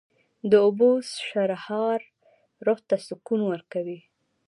د 0.49 0.51
اوبو 0.65 0.89
شرهار 1.27 1.99
روح 2.65 2.79
ته 2.87 2.95
سکون 3.07 3.39
ورکوي 3.51 3.99